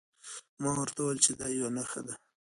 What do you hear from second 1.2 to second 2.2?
چې دا یوه نښه ده.